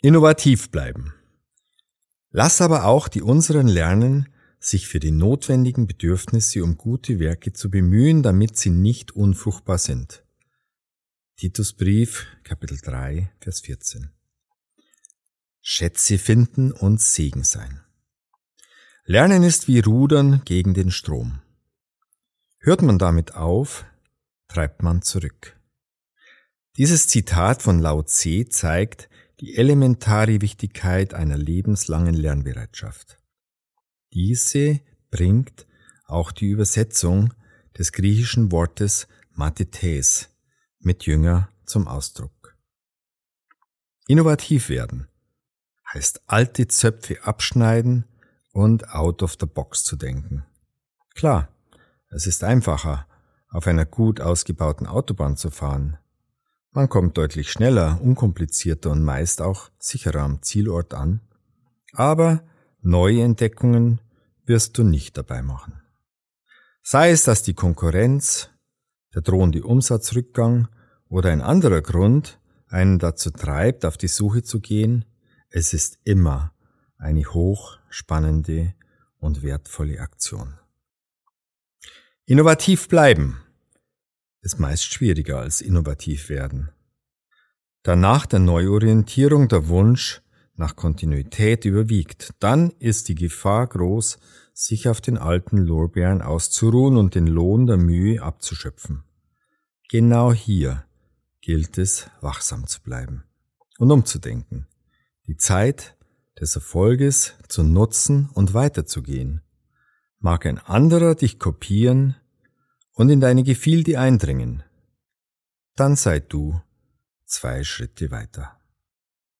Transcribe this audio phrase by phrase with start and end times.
[0.00, 1.12] Innovativ bleiben.
[2.30, 4.28] Lass aber auch die unseren lernen,
[4.60, 10.24] sich für die notwendigen Bedürfnisse um gute Werke zu bemühen, damit sie nicht unfruchtbar sind.
[11.36, 14.10] Titusbrief, Kapitel 3, Vers 14.
[15.60, 17.80] Schätze finden und Segen sein.
[19.04, 21.40] Lernen ist wie Rudern gegen den Strom.
[22.58, 23.84] Hört man damit auf,
[24.48, 25.56] treibt man zurück.
[26.76, 29.08] Dieses Zitat von Lao Tse zeigt
[29.40, 33.18] die elementare Wichtigkeit einer lebenslangen Lernbereitschaft.
[34.12, 34.80] Diese
[35.10, 35.66] bringt
[36.06, 37.32] auch die Übersetzung
[37.76, 40.30] des griechischen Wortes Mathetes
[40.80, 42.56] mit Jünger zum Ausdruck.
[44.08, 45.06] Innovativ werden
[45.92, 48.04] heißt alte Zöpfe abschneiden
[48.52, 50.44] und out of the box zu denken.
[51.14, 51.48] Klar,
[52.10, 53.06] es ist einfacher,
[53.50, 55.98] auf einer gut ausgebauten Autobahn zu fahren.
[56.72, 61.20] Man kommt deutlich schneller, unkomplizierter und meist auch sicherer am Zielort an.
[61.92, 62.42] Aber
[62.82, 64.00] neue Entdeckungen
[64.44, 65.80] wirst du nicht dabei machen.
[66.82, 68.50] Sei es, dass die Konkurrenz,
[69.14, 70.68] der drohende Umsatzrückgang
[71.08, 72.38] oder ein anderer Grund
[72.68, 75.06] einen dazu treibt, auf die Suche zu gehen,
[75.50, 76.52] es ist immer
[76.98, 78.74] eine hochspannende
[79.18, 80.58] und wertvolle Aktion.
[82.26, 83.40] Innovativ bleiben
[84.40, 86.70] ist meist schwieriger als innovativ werden.
[87.82, 90.22] Danach der Neuorientierung der Wunsch
[90.54, 94.18] nach Kontinuität überwiegt, dann ist die Gefahr groß,
[94.52, 99.04] sich auf den alten Lorbeeren auszuruhen und den Lohn der Mühe abzuschöpfen.
[99.88, 100.84] Genau hier
[101.40, 103.24] gilt es, wachsam zu bleiben
[103.78, 104.66] und umzudenken,
[105.26, 105.96] die Zeit
[106.40, 109.42] des Erfolges zu nutzen und weiterzugehen.
[110.18, 112.16] Mag ein anderer dich kopieren
[112.98, 114.64] und in deine Gefilde eindringen,
[115.76, 116.60] dann sei du
[117.24, 118.57] zwei Schritte weiter.